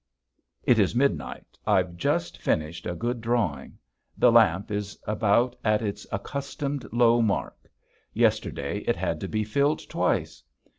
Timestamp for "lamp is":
4.31-4.97